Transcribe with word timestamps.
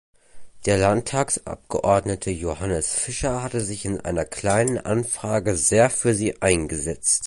Der 0.65 0.79
Landtagsabgeordnete 0.79 2.31
Johannes 2.31 2.91
Fischer 2.95 3.43
hatte 3.43 3.61
sich 3.61 3.85
in 3.85 3.99
einer 3.99 4.25
kleinen 4.25 4.79
Anfrage 4.79 5.55
sehr 5.55 5.91
für 5.91 6.15
sie 6.15 6.41
eingesetzt. 6.41 7.19